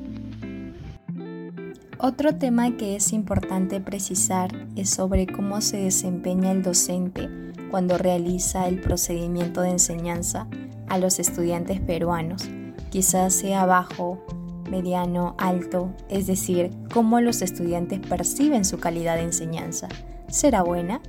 Otro 2.05 2.35
tema 2.35 2.75
que 2.75 2.97
es 2.97 3.13
importante 3.13 3.79
precisar 3.79 4.49
es 4.75 4.89
sobre 4.89 5.25
cómo 5.25 5.61
se 5.61 5.77
desempeña 5.77 6.51
el 6.51 6.61
docente 6.61 7.29
cuando 7.71 7.97
realiza 7.97 8.67
el 8.67 8.81
procedimiento 8.81 9.61
de 9.61 9.69
enseñanza 9.69 10.45
a 10.89 10.97
los 10.97 11.17
estudiantes 11.19 11.79
peruanos, 11.79 12.49
quizás 12.89 13.33
sea 13.33 13.65
bajo, 13.65 14.21
mediano, 14.69 15.37
alto, 15.37 15.93
es 16.09 16.27
decir, 16.27 16.71
cómo 16.93 17.21
los 17.21 17.41
estudiantes 17.41 18.01
perciben 18.01 18.65
su 18.65 18.79
calidad 18.79 19.15
de 19.15 19.23
enseñanza. 19.23 19.87
¿Será 20.27 20.61
buena? 20.61 20.99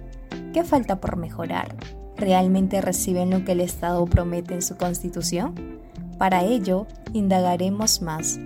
¿Qué 0.53 0.63
falta 0.63 1.01
por 1.01 1.17
mejorar? 1.17 1.75
¿Realmente 2.17 2.81
reciben 2.81 3.31
lo 3.31 3.45
que 3.45 3.51
el 3.51 3.63
Estado 3.63 4.05
promete 4.05 4.55
en 4.55 4.63
su 4.63 4.77
constitución? 4.77 5.81
Para 6.19 6.45
ello, 6.45 6.87
indagaremos 7.13 8.01
más. 8.01 8.39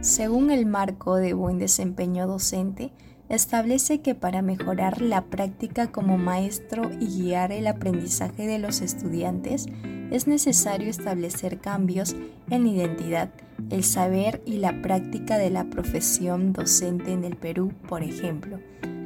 Según 0.00 0.52
el 0.52 0.64
marco 0.64 1.16
de 1.16 1.34
buen 1.34 1.58
desempeño 1.58 2.28
docente, 2.28 2.92
establece 3.28 4.00
que 4.00 4.14
para 4.14 4.42
mejorar 4.42 5.02
la 5.02 5.24
práctica 5.24 5.90
como 5.90 6.16
maestro 6.18 6.90
y 7.00 7.22
guiar 7.22 7.50
el 7.50 7.66
aprendizaje 7.66 8.46
de 8.46 8.60
los 8.60 8.80
estudiantes, 8.80 9.66
es 10.12 10.28
necesario 10.28 10.88
establecer 10.88 11.58
cambios 11.58 12.14
en 12.48 12.64
la 12.64 12.70
identidad, 12.70 13.30
el 13.70 13.82
saber 13.82 14.40
y 14.46 14.58
la 14.58 14.80
práctica 14.82 15.36
de 15.36 15.50
la 15.50 15.64
profesión 15.64 16.52
docente 16.52 17.12
en 17.12 17.24
el 17.24 17.36
Perú, 17.36 17.72
por 17.88 18.04
ejemplo. 18.04 18.60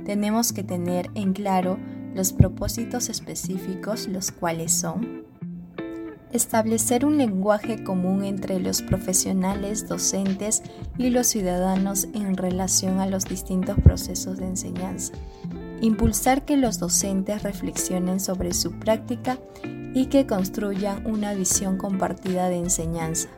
Tenemos 0.05 0.53
que 0.53 0.63
tener 0.63 1.11
en 1.15 1.33
claro 1.33 1.79
los 2.15 2.35
propósitos 2.35 3.09
específicos, 3.09 4.09
los 4.09 4.31
cuales 4.31 4.73
son 4.73 5.25
establecer 6.33 7.05
un 7.05 7.19
lenguaje 7.19 7.85
común 7.85 8.25
entre 8.25 8.59
los 8.59 8.83
profesionales, 8.83 9.89
docentes 9.89 10.63
y 10.99 11.11
los 11.11 11.27
ciudadanos 11.27 12.09
en 12.15 12.37
relación 12.37 13.01
a 13.01 13.07
los 13.07 13.25
distintos 13.25 13.77
procesos 13.81 14.39
de 14.39 14.47
enseñanza, 14.47 15.13
impulsar 15.81 16.45
que 16.45 16.57
los 16.57 16.79
docentes 16.79 17.43
reflexionen 17.43 18.21
sobre 18.21 18.55
su 18.55 18.73
práctica 18.73 19.39
y 19.95 20.07
que 20.07 20.27
construyan 20.27 21.07
una 21.07 21.35
visión 21.35 21.77
compartida 21.77 22.49
de 22.49 22.57
enseñanza, 22.57 23.29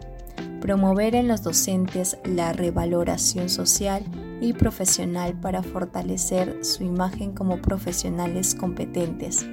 promover 0.61 1.15
en 1.15 1.27
los 1.27 1.43
docentes 1.43 2.17
la 2.25 2.53
revaloración 2.53 3.49
social 3.49 4.05
y 4.41 4.53
profesional 4.53 5.35
para 5.41 5.63
fortalecer 5.63 6.65
su 6.65 6.85
imagen 6.85 7.33
como 7.33 7.61
profesionales 7.61 8.55
competentes, 8.55 9.47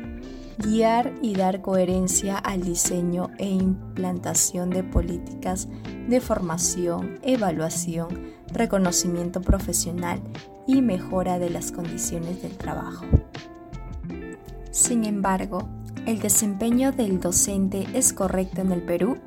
guiar 0.58 1.13
y 1.22 1.36
dar 1.36 1.62
coherencia 1.62 2.38
al 2.38 2.62
diseño 2.62 3.29
e 3.38 3.48
implantación 3.48 4.70
de 4.70 4.84
políticas 4.84 5.67
de 6.08 6.20
formación, 6.22 7.20
evaluación, 7.24 8.31
reconocimiento 8.53 9.41
profesional 9.41 10.22
y 10.67 10.81
mejora 10.81 11.39
de 11.39 11.50
las 11.50 11.72
condiciones 11.72 12.41
del 12.41 12.58
trabajo. 12.58 13.05
Sin 14.72 15.05
embargo, 15.05 15.67
¿el 16.05 16.20
desempeño 16.20 16.91
del 16.91 17.20
docente 17.20 17.88
es 17.93 18.13
correcto 18.13 18.62
en 18.62 18.72
el 18.72 18.81
Perú? 18.81 19.17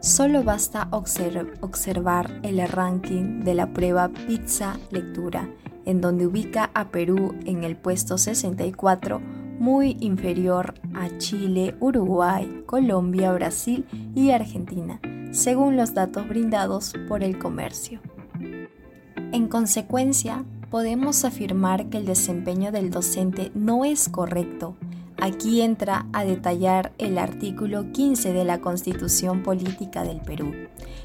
Solo 0.00 0.42
basta 0.42 0.88
observar 0.90 2.40
el 2.42 2.66
ranking 2.68 3.40
de 3.44 3.54
la 3.54 3.72
prueba 3.72 4.08
Pizza 4.08 4.76
Lectura, 4.90 5.48
en 5.84 6.00
donde 6.00 6.26
ubica 6.26 6.70
a 6.74 6.90
Perú 6.90 7.36
en 7.44 7.62
el 7.62 7.76
puesto 7.76 8.18
64 8.18 9.41
muy 9.58 9.96
inferior 10.00 10.74
a 10.94 11.08
Chile, 11.18 11.74
Uruguay, 11.80 12.62
Colombia, 12.66 13.32
Brasil 13.32 13.84
y 14.14 14.30
Argentina, 14.30 15.00
según 15.30 15.76
los 15.76 15.94
datos 15.94 16.28
brindados 16.28 16.92
por 17.08 17.22
el 17.22 17.38
comercio. 17.38 18.00
En 19.32 19.48
consecuencia, 19.48 20.44
podemos 20.70 21.24
afirmar 21.24 21.88
que 21.90 21.98
el 21.98 22.06
desempeño 22.06 22.72
del 22.72 22.90
docente 22.90 23.50
no 23.54 23.84
es 23.84 24.08
correcto. 24.08 24.76
Aquí 25.18 25.60
entra 25.60 26.06
a 26.12 26.24
detallar 26.24 26.92
el 26.98 27.18
artículo 27.18 27.92
15 27.92 28.32
de 28.32 28.44
la 28.44 28.60
Constitución 28.60 29.42
Política 29.42 30.04
del 30.04 30.20
Perú, 30.20 30.52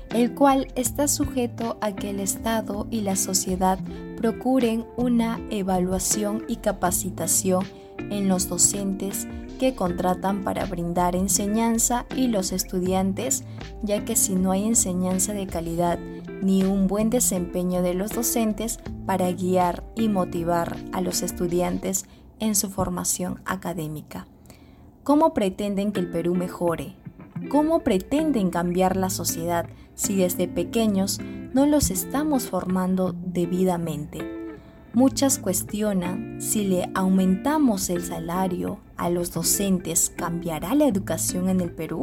el 0.10 0.34
cual 0.34 0.68
está 0.76 1.08
sujeto 1.08 1.78
a 1.82 1.92
que 1.92 2.10
el 2.10 2.20
Estado 2.20 2.88
y 2.90 3.02
la 3.02 3.16
sociedad 3.16 3.80
procuren 4.18 4.86
una 4.96 5.40
evaluación 5.50 6.44
y 6.48 6.58
capacitación 6.58 7.64
en 8.10 8.28
los 8.28 8.50
docentes 8.50 9.28
que 9.60 9.76
contratan 9.76 10.44
para 10.44 10.66
brindar 10.66 11.16
enseñanza 11.16 12.06
y 12.16 12.28
los 12.28 12.52
estudiantes, 12.52 13.44
ya 13.82 14.06
que 14.06 14.16
si 14.16 14.36
no 14.36 14.52
hay 14.52 14.66
enseñanza 14.66 15.34
de 15.34 15.48
calidad 15.48 16.00
ni 16.42 16.64
un 16.64 16.88
buen 16.88 17.10
desempeño 17.10 17.82
de 17.82 17.94
los 17.94 18.12
docentes 18.12 18.80
para 19.06 19.32
guiar 19.32 19.84
y 19.96 20.10
motivar 20.10 20.78
a 20.92 21.02
los 21.02 21.22
estudiantes 21.24 22.06
en 22.40 22.56
su 22.56 22.70
formación 22.70 23.42
académica. 23.46 24.28
¿Cómo 25.04 25.34
pretenden 25.34 25.92
que 25.92 26.00
el 26.00 26.10
Perú 26.10 26.36
mejore? 26.36 26.96
¿Cómo 27.50 27.80
pretenden 27.80 28.50
cambiar 28.50 28.98
la 28.98 29.10
sociedad 29.10 29.68
si 29.96 30.16
desde 30.16 30.48
pequeños 30.48 31.20
no 31.54 31.66
los 31.66 31.92
estamos 31.92 32.48
formando 32.48 33.14
debidamente? 33.14 34.38
Muchas 34.94 35.38
cuestionan 35.38 36.42
si 36.42 36.66
le 36.66 36.90
aumentamos 36.96 37.90
el 37.90 38.04
salario 38.04 38.80
a 38.98 39.10
los 39.10 39.32
docentes, 39.32 40.12
¿cambiará 40.16 40.76
la 40.76 40.88
educación 40.88 41.50
en 41.50 41.62
el 41.62 41.72
Perú? 41.72 42.02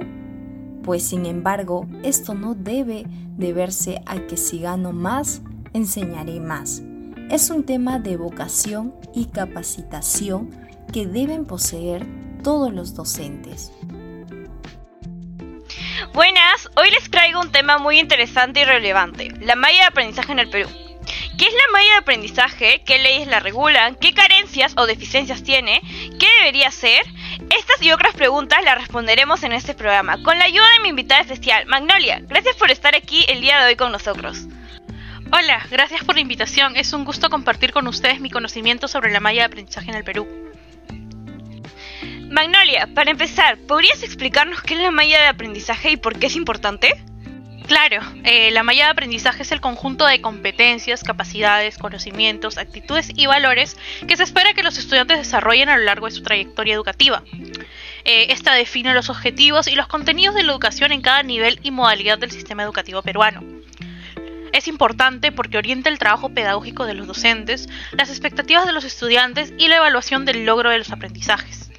Pues 0.82 1.02
sin 1.02 1.26
embargo, 1.26 1.86
esto 2.02 2.34
no 2.34 2.54
debe 2.54 3.04
deberse 3.36 4.00
a 4.06 4.26
que 4.26 4.36
si 4.36 4.60
gano 4.60 4.92
más, 4.92 5.42
enseñaré 5.72 6.40
más. 6.40 6.82
Es 7.30 7.50
un 7.50 7.64
tema 7.64 7.98
de 7.98 8.16
vocación 8.16 8.94
y 9.14 9.26
capacitación 9.26 10.50
que 10.92 11.06
deben 11.06 11.46
poseer 11.46 12.06
todos 12.42 12.72
los 12.72 12.94
docentes. 12.94 13.72
Buenas, 16.12 16.70
hoy 16.76 16.90
les 16.90 17.10
traigo 17.10 17.40
un 17.40 17.50
tema 17.50 17.78
muy 17.78 17.98
interesante 17.98 18.60
y 18.60 18.64
relevante, 18.64 19.32
la 19.40 19.56
malla 19.56 19.78
de 19.78 19.86
aprendizaje 19.86 20.32
en 20.32 20.38
el 20.38 20.50
Perú. 20.50 20.68
¿Qué 21.38 21.46
es 21.46 21.52
la 21.54 21.72
malla 21.72 21.92
de 21.92 21.98
aprendizaje? 21.98 22.82
¿Qué 22.84 22.98
leyes 22.98 23.26
la 23.26 23.40
regulan? 23.40 23.96
¿Qué 23.96 24.12
carencias 24.12 24.74
o 24.76 24.86
deficiencias 24.86 25.42
tiene? 25.42 25.80
¿Qué 26.20 26.28
debería 26.38 26.70
ser? 26.70 27.02
Estas 27.50 27.82
y 27.82 27.90
otras 27.90 28.14
preguntas 28.14 28.62
las 28.62 28.78
responderemos 28.78 29.42
en 29.42 29.52
este 29.52 29.74
programa 29.74 30.22
con 30.22 30.38
la 30.38 30.44
ayuda 30.44 30.70
de 30.76 30.82
mi 30.82 30.90
invitada 30.90 31.22
especial, 31.22 31.66
Magnolia. 31.66 32.20
Gracias 32.22 32.54
por 32.56 32.70
estar 32.70 32.94
aquí 32.94 33.24
el 33.28 33.40
día 33.40 33.58
de 33.60 33.70
hoy 33.70 33.76
con 33.76 33.90
nosotros. 33.90 34.46
Hola, 35.36 35.66
gracias 35.68 36.04
por 36.04 36.14
la 36.14 36.20
invitación. 36.20 36.76
Es 36.76 36.92
un 36.92 37.04
gusto 37.04 37.28
compartir 37.28 37.72
con 37.72 37.88
ustedes 37.88 38.20
mi 38.20 38.30
conocimiento 38.30 38.86
sobre 38.86 39.10
la 39.10 39.18
malla 39.18 39.40
de 39.40 39.46
aprendizaje 39.46 39.90
en 39.90 39.96
el 39.96 40.04
Perú. 40.04 40.28
Magnolia, 42.30 42.88
para 42.94 43.10
empezar, 43.10 43.58
¿podrías 43.66 44.04
explicarnos 44.04 44.62
qué 44.62 44.74
es 44.74 44.80
la 44.80 44.92
malla 44.92 45.20
de 45.20 45.26
aprendizaje 45.26 45.90
y 45.90 45.96
por 45.96 46.20
qué 46.20 46.28
es 46.28 46.36
importante? 46.36 46.94
Claro, 47.66 48.00
eh, 48.22 48.52
la 48.52 48.62
malla 48.62 48.84
de 48.84 48.90
aprendizaje 48.92 49.42
es 49.42 49.50
el 49.50 49.60
conjunto 49.60 50.06
de 50.06 50.20
competencias, 50.20 51.02
capacidades, 51.02 51.78
conocimientos, 51.78 52.56
actitudes 52.56 53.10
y 53.12 53.26
valores 53.26 53.76
que 54.06 54.16
se 54.16 54.22
espera 54.22 54.54
que 54.54 54.62
los 54.62 54.78
estudiantes 54.78 55.18
desarrollen 55.18 55.68
a 55.68 55.76
lo 55.76 55.82
largo 55.82 56.06
de 56.06 56.12
su 56.12 56.22
trayectoria 56.22 56.74
educativa. 56.74 57.24
Eh, 58.04 58.26
esta 58.28 58.54
define 58.54 58.94
los 58.94 59.10
objetivos 59.10 59.66
y 59.66 59.74
los 59.74 59.88
contenidos 59.88 60.36
de 60.36 60.44
la 60.44 60.52
educación 60.52 60.92
en 60.92 61.02
cada 61.02 61.24
nivel 61.24 61.58
y 61.64 61.72
modalidad 61.72 62.18
del 62.18 62.30
sistema 62.30 62.62
educativo 62.62 63.02
peruano. 63.02 63.42
Es 64.54 64.68
importante 64.68 65.32
porque 65.32 65.58
orienta 65.58 65.90
el 65.90 65.98
trabajo 65.98 66.28
pedagógico 66.28 66.86
de 66.86 66.94
los 66.94 67.08
docentes, 67.08 67.68
las 67.90 68.08
expectativas 68.08 68.64
de 68.64 68.72
los 68.72 68.84
estudiantes 68.84 69.52
y 69.58 69.66
la 69.66 69.78
evaluación 69.78 70.24
del 70.24 70.46
logro 70.46 70.70
de 70.70 70.78
los 70.78 70.92
aprendizajes. 70.92 71.72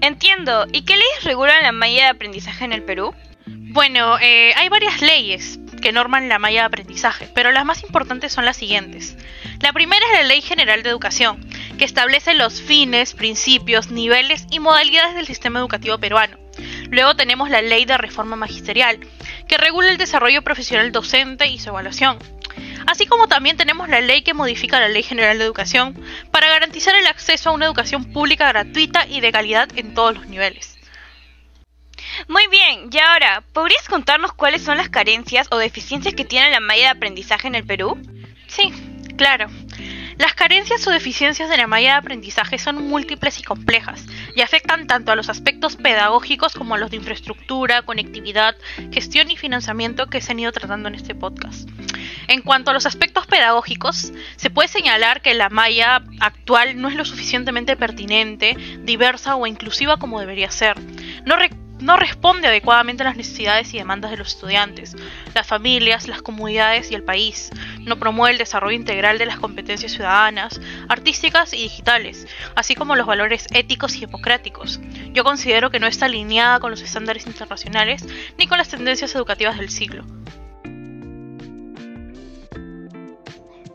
Entiendo. 0.00 0.66
¿Y 0.72 0.82
qué 0.82 0.96
leyes 0.96 1.24
regulan 1.24 1.64
la 1.64 1.72
malla 1.72 2.04
de 2.04 2.10
aprendizaje 2.10 2.64
en 2.64 2.72
el 2.72 2.84
Perú? 2.84 3.12
Bueno, 3.46 4.20
eh, 4.20 4.54
hay 4.56 4.68
varias 4.68 5.02
leyes 5.02 5.58
que 5.82 5.90
norman 5.90 6.28
la 6.28 6.38
malla 6.38 6.60
de 6.60 6.66
aprendizaje, 6.66 7.28
pero 7.34 7.50
las 7.50 7.64
más 7.64 7.82
importantes 7.82 8.32
son 8.32 8.44
las 8.44 8.56
siguientes. 8.56 9.16
La 9.60 9.72
primera 9.72 10.06
es 10.12 10.20
la 10.20 10.28
Ley 10.28 10.42
General 10.42 10.84
de 10.84 10.90
Educación, 10.90 11.44
que 11.76 11.84
establece 11.86 12.34
los 12.34 12.62
fines, 12.62 13.14
principios, 13.14 13.90
niveles 13.90 14.46
y 14.52 14.60
modalidades 14.60 15.16
del 15.16 15.26
sistema 15.26 15.58
educativo 15.58 15.98
peruano. 15.98 16.38
Luego 16.90 17.16
tenemos 17.16 17.50
la 17.50 17.62
Ley 17.62 17.84
de 17.84 17.98
Reforma 17.98 18.36
Magisterial, 18.36 19.00
que 19.50 19.56
regula 19.56 19.90
el 19.90 19.98
desarrollo 19.98 20.42
profesional 20.42 20.92
docente 20.92 21.48
y 21.48 21.58
su 21.58 21.70
evaluación. 21.70 22.18
Así 22.86 23.06
como 23.06 23.26
también 23.26 23.56
tenemos 23.56 23.88
la 23.88 24.00
ley 24.00 24.22
que 24.22 24.32
modifica 24.32 24.78
la 24.78 24.88
Ley 24.88 25.02
General 25.02 25.36
de 25.36 25.44
Educación 25.44 26.00
para 26.30 26.48
garantizar 26.48 26.94
el 26.94 27.08
acceso 27.08 27.50
a 27.50 27.52
una 27.52 27.66
educación 27.66 28.12
pública 28.12 28.46
gratuita 28.46 29.08
y 29.08 29.20
de 29.20 29.32
calidad 29.32 29.68
en 29.76 29.92
todos 29.92 30.14
los 30.14 30.28
niveles. 30.28 30.78
Muy 32.28 32.46
bien, 32.46 32.90
y 32.92 32.98
ahora, 32.98 33.42
¿podrías 33.52 33.88
contarnos 33.88 34.32
cuáles 34.32 34.62
son 34.62 34.76
las 34.76 34.88
carencias 34.88 35.48
o 35.50 35.58
deficiencias 35.58 36.14
que 36.14 36.24
tiene 36.24 36.50
la 36.50 36.60
malla 36.60 36.82
de 36.82 36.88
aprendizaje 36.90 37.48
en 37.48 37.56
el 37.56 37.66
Perú? 37.66 38.00
Sí, 38.46 38.72
claro. 39.16 39.48
Las 40.20 40.34
carencias 40.34 40.86
o 40.86 40.90
deficiencias 40.90 41.48
de 41.48 41.56
la 41.56 41.66
malla 41.66 41.92
de 41.92 41.96
aprendizaje 41.96 42.58
son 42.58 42.86
múltiples 42.86 43.40
y 43.40 43.42
complejas 43.42 44.04
y 44.36 44.42
afectan 44.42 44.86
tanto 44.86 45.12
a 45.12 45.16
los 45.16 45.30
aspectos 45.30 45.76
pedagógicos 45.76 46.52
como 46.52 46.74
a 46.74 46.78
los 46.78 46.90
de 46.90 46.98
infraestructura, 46.98 47.80
conectividad, 47.80 48.54
gestión 48.92 49.30
y 49.30 49.38
financiamiento 49.38 50.08
que 50.08 50.20
se 50.20 50.32
han 50.32 50.40
ido 50.40 50.52
tratando 50.52 50.88
en 50.90 50.96
este 50.96 51.14
podcast. 51.14 51.66
En 52.28 52.42
cuanto 52.42 52.70
a 52.70 52.74
los 52.74 52.84
aspectos 52.84 53.26
pedagógicos, 53.26 54.12
se 54.36 54.50
puede 54.50 54.68
señalar 54.68 55.22
que 55.22 55.32
la 55.32 55.48
malla 55.48 56.02
actual 56.20 56.78
no 56.78 56.88
es 56.88 56.96
lo 56.96 57.06
suficientemente 57.06 57.74
pertinente, 57.76 58.58
diversa 58.82 59.36
o 59.36 59.46
inclusiva 59.46 59.96
como 59.96 60.20
debería 60.20 60.50
ser. 60.50 60.76
No 61.80 61.96
responde 61.96 62.48
adecuadamente 62.48 63.02
a 63.02 63.06
las 63.06 63.16
necesidades 63.16 63.72
y 63.74 63.78
demandas 63.78 64.10
de 64.10 64.16
los 64.16 64.28
estudiantes, 64.28 64.96
las 65.34 65.46
familias, 65.46 66.08
las 66.08 66.22
comunidades 66.22 66.90
y 66.90 66.94
el 66.94 67.02
país. 67.02 67.50
No 67.80 67.98
promueve 67.98 68.32
el 68.32 68.38
desarrollo 68.38 68.76
integral 68.76 69.18
de 69.18 69.26
las 69.26 69.38
competencias 69.38 69.92
ciudadanas, 69.92 70.60
artísticas 70.88 71.52
y 71.52 71.62
digitales, 71.62 72.26
así 72.54 72.74
como 72.74 72.96
los 72.96 73.06
valores 73.06 73.46
éticos 73.52 73.96
y 73.96 74.00
democráticos. 74.00 74.80
Yo 75.12 75.24
considero 75.24 75.70
que 75.70 75.80
no 75.80 75.86
está 75.86 76.06
alineada 76.06 76.60
con 76.60 76.70
los 76.70 76.82
estándares 76.82 77.26
internacionales 77.26 78.06
ni 78.38 78.46
con 78.46 78.58
las 78.58 78.68
tendencias 78.68 79.14
educativas 79.14 79.58
del 79.58 79.70
siglo. 79.70 80.04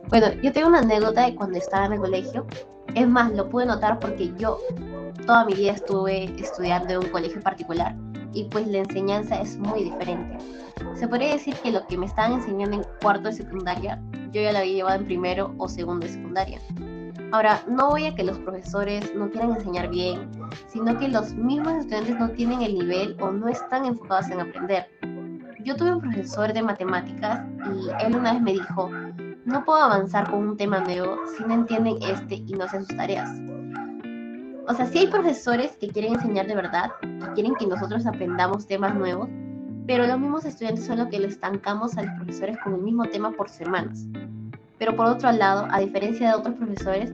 Bueno, 0.07 0.31
yo 0.41 0.51
tengo 0.51 0.67
una 0.67 0.79
anécdota 0.79 1.25
de 1.25 1.35
cuando 1.35 1.57
estaba 1.57 1.87
en 1.87 1.93
el 1.93 1.99
colegio. 1.99 2.45
Es 2.95 3.07
más, 3.07 3.31
lo 3.33 3.49
pude 3.49 3.65
notar 3.65 3.99
porque 3.99 4.33
yo 4.37 4.57
toda 5.25 5.45
mi 5.45 5.53
vida 5.53 5.73
estuve 5.73 6.25
estudiando 6.39 6.93
en 6.93 6.99
un 6.99 7.09
colegio 7.09 7.41
particular 7.41 7.93
y 8.33 8.45
pues 8.45 8.67
la 8.67 8.79
enseñanza 8.79 9.41
es 9.41 9.57
muy 9.57 9.83
diferente. 9.83 10.37
Se 10.95 11.07
podría 11.07 11.33
decir 11.33 11.55
que 11.55 11.71
lo 11.71 11.85
que 11.87 11.97
me 11.97 12.05
estaban 12.05 12.33
enseñando 12.33 12.77
en 12.77 12.85
cuarto 13.01 13.29
de 13.29 13.33
secundaria, 13.33 14.01
yo 14.31 14.41
ya 14.41 14.53
lo 14.53 14.59
había 14.59 14.73
llevado 14.73 14.99
en 14.99 15.05
primero 15.05 15.53
o 15.57 15.67
segundo 15.67 16.05
de 16.05 16.13
secundaria. 16.13 16.59
Ahora, 17.31 17.61
no 17.67 17.89
voy 17.89 18.05
a 18.05 18.15
que 18.15 18.23
los 18.23 18.39
profesores 18.39 19.13
no 19.13 19.29
quieran 19.29 19.55
enseñar 19.55 19.89
bien, 19.89 20.29
sino 20.67 20.97
que 20.97 21.09
los 21.09 21.33
mismos 21.33 21.73
estudiantes 21.73 22.17
no 22.17 22.29
tienen 22.29 22.61
el 22.61 22.75
nivel 22.75 23.17
o 23.19 23.31
no 23.31 23.49
están 23.49 23.85
enfocados 23.85 24.29
en 24.29 24.39
aprender. 24.39 24.87
Yo 25.63 25.75
tuve 25.75 25.93
un 25.93 26.01
profesor 26.01 26.53
de 26.53 26.61
matemáticas 26.61 27.41
y 27.73 28.05
él 28.05 28.15
una 28.15 28.33
vez 28.33 28.41
me 28.41 28.53
dijo, 28.53 28.89
no 29.45 29.63
puedo 29.63 29.79
avanzar 29.79 30.29
con 30.29 30.47
un 30.47 30.57
tema 30.57 30.79
nuevo 30.79 31.17
si 31.37 31.43
no 31.43 31.53
entienden 31.53 31.97
este 32.01 32.35
y 32.35 32.53
no 32.53 32.65
hacen 32.65 32.85
sus 32.85 32.97
tareas. 32.97 33.29
O 34.67 34.73
sea, 34.73 34.87
sí 34.87 34.97
hay 34.97 35.07
profesores 35.07 35.77
que 35.77 35.87
quieren 35.87 36.15
enseñar 36.15 36.47
de 36.47 36.55
verdad, 36.55 36.89
que 37.01 37.33
quieren 37.35 37.53
que 37.55 37.67
nosotros 37.67 38.07
aprendamos 38.07 38.65
temas 38.65 38.95
nuevos, 38.95 39.29
pero 39.85 40.07
los 40.07 40.19
mismos 40.19 40.45
estudiantes 40.45 40.85
son 40.85 40.97
los 40.97 41.09
que 41.09 41.19
le 41.19 41.27
estancamos 41.27 41.95
a 41.95 42.01
los 42.01 42.15
profesores 42.15 42.57
con 42.63 42.73
el 42.73 42.81
mismo 42.81 43.05
tema 43.05 43.31
por 43.31 43.47
semanas. 43.47 44.07
Pero 44.79 44.95
por 44.95 45.05
otro 45.05 45.31
lado, 45.31 45.67
a 45.69 45.79
diferencia 45.79 46.29
de 46.29 46.35
otros 46.35 46.55
profesores, 46.55 47.13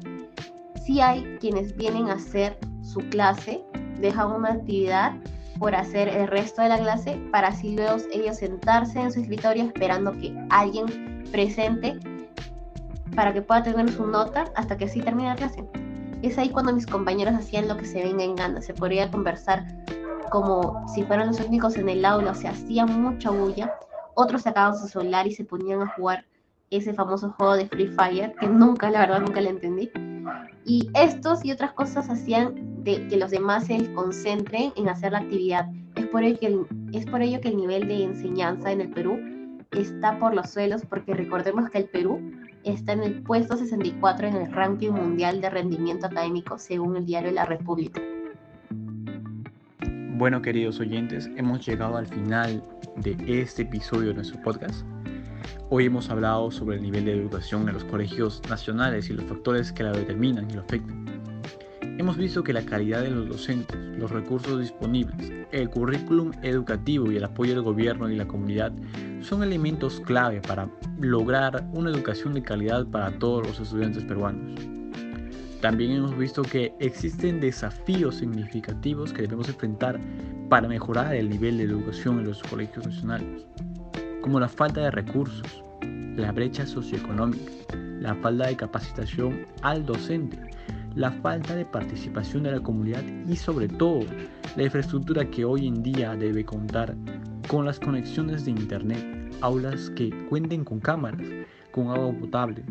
sí 0.85 1.01
hay 1.01 1.37
quienes 1.41 1.75
vienen 1.75 2.09
a 2.09 2.13
hacer 2.13 2.57
su 2.81 2.99
clase, 3.09 3.61
dejan 3.99 4.31
una 4.31 4.53
actividad 4.53 5.13
por 5.59 5.75
hacer 5.75 6.07
el 6.07 6.27
resto 6.27 6.61
de 6.61 6.69
la 6.69 6.79
clase 6.79 7.21
para 7.31 7.49
así 7.49 7.75
luego 7.75 7.97
ellos 8.13 8.37
sentarse 8.37 8.99
en 8.99 9.11
su 9.11 9.19
escritorio 9.19 9.65
esperando 9.65 10.11
que 10.13 10.33
alguien 10.49 11.23
presente 11.31 11.99
para 13.15 13.33
que 13.33 13.41
pueda 13.41 13.63
tener 13.63 13.91
su 13.91 14.05
nota 14.07 14.45
hasta 14.55 14.77
que 14.77 14.85
así 14.85 15.01
termine 15.01 15.29
la 15.29 15.35
clase. 15.35 15.63
Es 16.21 16.37
ahí 16.37 16.49
cuando 16.49 16.73
mis 16.73 16.85
compañeros 16.85 17.33
hacían 17.33 17.67
lo 17.67 17.77
que 17.77 17.85
se 17.85 18.03
venga 18.03 18.23
en 18.23 18.35
gana, 18.35 18.61
se 18.61 18.73
podría 18.73 19.09
conversar 19.09 19.65
como 20.29 20.85
si 20.87 21.03
fueran 21.03 21.27
los 21.27 21.39
únicos 21.39 21.75
en 21.75 21.89
el 21.89 22.05
aula, 22.05 22.31
o 22.31 22.35
sea, 22.35 22.51
hacían 22.51 23.01
mucha 23.01 23.29
bulla. 23.31 23.73
Otros 24.13 24.43
sacaban 24.43 24.77
su 24.77 24.87
celular 24.87 25.27
y 25.27 25.31
se 25.31 25.43
ponían 25.43 25.81
a 25.81 25.87
jugar 25.87 26.25
ese 26.69 26.93
famoso 26.93 27.31
juego 27.31 27.55
de 27.55 27.67
Free 27.67 27.87
Fire, 27.87 28.33
que 28.39 28.47
nunca, 28.47 28.89
la 28.89 29.01
verdad, 29.01 29.19
nunca 29.19 29.41
le 29.41 29.49
entendí. 29.49 29.91
Y 30.65 30.89
estos 30.93 31.43
y 31.43 31.51
otras 31.51 31.73
cosas 31.73 32.09
hacían 32.09 32.83
de 32.83 33.07
que 33.07 33.17
los 33.17 33.31
demás 33.31 33.65
se 33.65 33.93
concentren 33.93 34.71
en 34.75 34.89
hacer 34.89 35.11
la 35.11 35.19
actividad. 35.19 35.67
Es 35.95 36.07
por 36.07 36.23
ello 36.23 36.39
que 36.39 36.97
es 36.97 37.05
por 37.05 37.21
ello 37.21 37.41
que 37.41 37.49
el 37.49 37.57
nivel 37.57 37.87
de 37.87 38.03
enseñanza 38.03 38.71
en 38.71 38.81
el 38.81 38.89
Perú 38.89 39.19
está 39.71 40.17
por 40.17 40.33
los 40.33 40.49
suelos, 40.49 40.83
porque 40.85 41.13
recordemos 41.13 41.69
que 41.69 41.79
el 41.79 41.85
Perú 41.85 42.21
está 42.63 42.93
en 42.93 43.03
el 43.03 43.21
puesto 43.23 43.57
64 43.57 44.27
en 44.27 44.35
el 44.35 44.51
ranking 44.51 44.91
mundial 44.91 45.41
de 45.41 45.49
rendimiento 45.49 46.07
académico 46.07 46.57
según 46.57 46.97
el 46.97 47.05
diario 47.05 47.31
La 47.31 47.45
República. 47.45 48.01
Bueno, 50.17 50.41
queridos 50.41 50.79
oyentes, 50.79 51.29
hemos 51.35 51.65
llegado 51.65 51.97
al 51.97 52.05
final 52.05 52.63
de 52.97 53.41
este 53.41 53.63
episodio 53.63 54.09
de 54.09 54.15
nuestro 54.15 54.41
podcast. 54.43 54.85
Hoy 55.69 55.85
hemos 55.85 56.09
hablado 56.09 56.51
sobre 56.51 56.75
el 56.75 56.83
nivel 56.83 57.05
de 57.05 57.13
educación 57.13 57.67
en 57.67 57.73
los 57.73 57.85
colegios 57.85 58.41
nacionales 58.49 59.09
y 59.09 59.13
los 59.13 59.25
factores 59.25 59.71
que 59.71 59.83
la 59.83 59.91
determinan 59.91 60.49
y 60.51 60.53
lo 60.53 60.61
afectan. 60.61 61.20
Hemos 62.01 62.17
visto 62.17 62.43
que 62.43 62.51
la 62.51 62.65
calidad 62.65 63.03
de 63.03 63.11
los 63.11 63.29
docentes, 63.29 63.77
los 63.79 64.09
recursos 64.09 64.59
disponibles, 64.59 65.31
el 65.51 65.69
currículum 65.69 66.31
educativo 66.41 67.11
y 67.11 67.17
el 67.17 67.23
apoyo 67.23 67.53
del 67.53 67.61
gobierno 67.61 68.09
y 68.09 68.15
la 68.15 68.27
comunidad 68.27 68.71
son 69.19 69.43
elementos 69.43 69.99
clave 69.99 70.41
para 70.41 70.67
lograr 70.99 71.63
una 71.73 71.91
educación 71.91 72.33
de 72.33 72.41
calidad 72.41 72.87
para 72.87 73.11
todos 73.19 73.45
los 73.45 73.59
estudiantes 73.59 74.03
peruanos. 74.03 74.59
También 75.61 75.91
hemos 75.91 76.17
visto 76.17 76.41
que 76.41 76.73
existen 76.79 77.39
desafíos 77.39 78.15
significativos 78.15 79.13
que 79.13 79.21
debemos 79.21 79.47
enfrentar 79.47 79.99
para 80.49 80.67
mejorar 80.67 81.13
el 81.13 81.29
nivel 81.29 81.59
de 81.59 81.65
educación 81.65 82.17
en 82.17 82.29
los 82.29 82.41
colegios 82.41 82.87
nacionales, 82.87 83.45
como 84.21 84.39
la 84.39 84.49
falta 84.49 84.81
de 84.81 84.89
recursos, 84.89 85.63
la 86.15 86.31
brecha 86.31 86.65
socioeconómica, 86.65 87.51
la 87.99 88.15
falta 88.15 88.47
de 88.47 88.55
capacitación 88.55 89.45
al 89.61 89.85
docente, 89.85 90.50
la 90.95 91.11
falta 91.11 91.55
de 91.55 91.65
participación 91.65 92.43
de 92.43 92.51
la 92.51 92.59
comunidad 92.59 93.03
y 93.27 93.35
sobre 93.35 93.67
todo 93.67 94.01
la 94.55 94.63
infraestructura 94.63 95.29
que 95.29 95.45
hoy 95.45 95.67
en 95.67 95.81
día 95.81 96.15
debe 96.15 96.43
contar 96.43 96.95
con 97.47 97.65
las 97.65 97.79
conexiones 97.79 98.45
de 98.45 98.51
internet, 98.51 99.33
aulas 99.41 99.89
que 99.91 100.09
cuenten 100.29 100.63
con 100.63 100.79
cámaras, 100.79 101.27
con 101.71 101.89
agua 101.89 102.13
potable, 102.19 102.63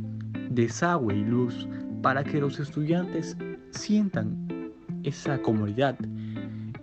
desagüe 0.50 1.16
y 1.16 1.24
luz 1.24 1.68
para 2.02 2.24
que 2.24 2.40
los 2.40 2.58
estudiantes 2.58 3.36
sientan 3.70 4.36
esa 5.02 5.40
comodidad 5.40 5.96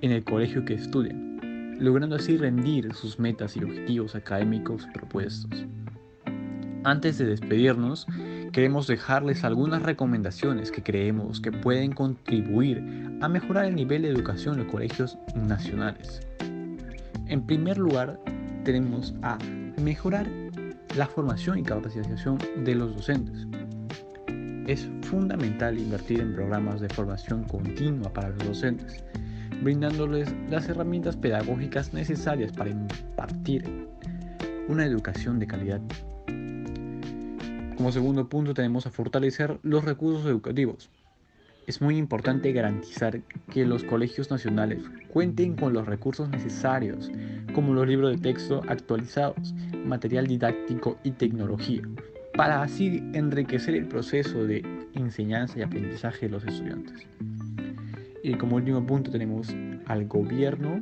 en 0.02 0.12
el 0.12 0.23
colegio 0.23 0.63
que 0.65 0.76
estudian, 0.76 1.39
logrando 1.80 2.15
así 2.15 2.38
rendir 2.38 2.93
sus 2.93 3.19
metas 3.19 3.56
y 3.58 3.63
objetivos 3.63 4.15
académicos 4.15 4.88
propuestos. 4.93 5.65
Antes 6.84 7.17
de 7.17 7.26
despedirnos, 7.26 8.08
queremos 8.51 8.88
dejarles 8.88 9.43
algunas 9.43 9.81
recomendaciones 9.81 10.71
que 10.71 10.83
creemos 10.83 11.39
que 11.39 11.51
pueden 11.51 11.91
contribuir 11.91 12.83
a 13.21 13.27
mejorar 13.29 13.65
el 13.65 13.75
nivel 13.75 14.03
de 14.03 14.10
educación 14.10 14.55
en 14.55 14.63
los 14.63 14.71
colegios 14.71 15.17
nacionales. 15.36 16.21
En 17.27 17.45
primer 17.45 17.77
lugar, 17.77 18.19
tenemos 18.63 19.13
a 19.21 19.38
mejorar 19.81 20.27
la 20.95 21.07
formación 21.07 21.60
y 21.60 21.63
capacitación 21.63 22.38
de 22.63 22.75
los 22.75 22.95
docentes. 22.95 23.47
Es 24.67 24.89
fundamental 25.01 25.77
invertir 25.77 26.19
en 26.19 26.33
programas 26.33 26.81
de 26.81 26.89
formación 26.89 27.43
continua 27.45 28.12
para 28.12 28.29
los 28.29 28.45
docentes, 28.45 29.03
brindándoles 29.62 30.33
las 30.49 30.67
herramientas 30.67 31.15
pedagógicas 31.15 31.93
necesarias 31.93 32.51
para 32.51 32.71
impartir 32.71 33.88
una 34.67 34.86
educación 34.86 35.39
de 35.39 35.47
calidad 35.47 35.81
como 37.77 37.91
segundo 37.91 38.27
punto 38.27 38.55
tenemos 38.55 38.87
a 38.87 38.89
fortalecer 38.89 39.59
los 39.61 39.85
recursos 39.85 40.25
educativos. 40.25 40.89
Es 41.67 41.79
muy 41.79 41.97
importante 41.97 42.51
garantizar 42.51 43.21
que 43.51 43.65
los 43.65 43.83
colegios 43.83 44.31
nacionales 44.31 44.83
cuenten 45.13 45.55
con 45.55 45.73
los 45.73 45.85
recursos 45.85 46.27
necesarios, 46.29 47.11
como 47.53 47.73
los 47.73 47.87
libros 47.87 48.11
de 48.11 48.17
texto 48.17 48.63
actualizados, 48.67 49.53
material 49.85 50.25
didáctico 50.25 50.97
y 51.03 51.11
tecnología, 51.11 51.83
para 52.35 52.63
así 52.63 53.03
enriquecer 53.13 53.75
el 53.75 53.87
proceso 53.87 54.45
de 54.45 54.65
enseñanza 54.95 55.59
y 55.59 55.61
aprendizaje 55.61 56.25
de 56.25 56.31
los 56.31 56.45
estudiantes. 56.45 57.05
Y 58.23 58.33
como 58.35 58.55
último 58.55 58.83
punto 58.85 59.11
tenemos 59.11 59.53
al 59.85 60.07
gobierno 60.07 60.81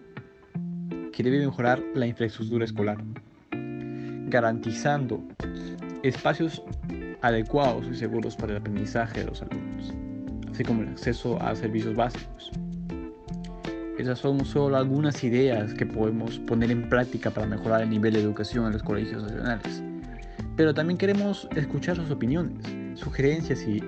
que 1.12 1.24
debe 1.24 1.46
mejorar 1.46 1.84
la 1.94 2.08
infraestructura 2.08 2.64
escolar, 2.64 3.04
garantizando 4.30 5.22
espacios 6.08 6.62
adecuados 7.22 7.88
y 7.92 7.96
seguros 7.96 8.36
para 8.36 8.52
el 8.52 8.60
aprendizaje 8.60 9.22
de 9.22 9.26
los 9.26 9.42
alumnos, 9.42 9.94
así 10.52 10.64
como 10.64 10.84
el 10.84 10.90
acceso 10.90 11.42
a 11.42 11.56
servicios 11.56 11.96
básicos. 11.96 12.52
Esas 13.98 14.20
son 14.20 14.46
solo 14.46 14.78
algunas 14.78 15.24
ideas 15.24 15.74
que 15.74 15.86
podemos 15.86 16.38
poner 16.40 16.70
en 16.70 16.90
práctica 16.90 17.32
para 17.32 17.48
mejorar 17.48 17.82
el 17.82 17.90
nivel 17.90 18.14
de 18.14 18.22
educación 18.22 18.68
en 18.68 18.74
los 18.74 18.84
colegios 18.84 19.24
nacionales. 19.24 19.82
Pero 20.56 20.74
también 20.74 20.98
queremos 20.98 21.48
escuchar 21.56 21.96
sus 21.96 22.12
opiniones, 22.12 22.64
sugerencias 23.00 23.66
y 23.68 23.82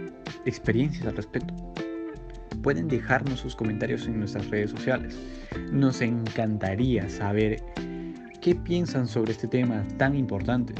experiencias 0.45 1.05
al 1.05 1.15
respecto. 1.15 1.53
Pueden 2.63 2.87
dejarnos 2.87 3.41
sus 3.41 3.55
comentarios 3.55 4.07
en 4.07 4.19
nuestras 4.19 4.49
redes 4.49 4.71
sociales. 4.71 5.15
Nos 5.71 6.01
encantaría 6.01 7.07
saber 7.09 7.63
qué 8.41 8.55
piensan 8.55 9.07
sobre 9.07 9.33
este 9.33 9.47
tema 9.47 9.85
tan 9.97 10.15
importante 10.15 10.73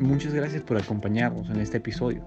Muchas 0.00 0.32
gracias 0.32 0.62
por 0.62 0.78
acompañarnos 0.78 1.50
en 1.50 1.60
este 1.60 1.76
episodio. 1.76 2.24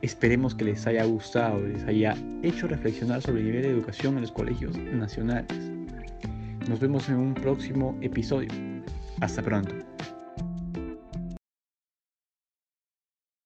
Esperemos 0.00 0.54
que 0.54 0.64
les 0.64 0.86
haya 0.86 1.04
gustado, 1.04 1.60
les 1.60 1.84
haya 1.84 2.16
hecho 2.42 2.66
reflexionar 2.66 3.20
sobre 3.20 3.40
el 3.40 3.46
nivel 3.48 3.62
de 3.62 3.68
educación 3.68 4.14
en 4.14 4.22
los 4.22 4.32
colegios 4.32 4.74
nacionales. 4.78 5.70
Nos 6.66 6.80
vemos 6.80 7.10
en 7.10 7.16
un 7.16 7.34
próximo 7.34 7.94
episodio. 8.00 8.48
Hasta 9.20 9.42
pronto. 9.42 9.74